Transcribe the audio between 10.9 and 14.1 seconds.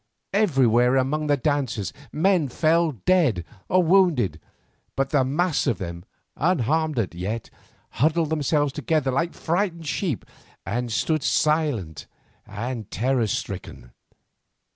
stood silent and terror stricken.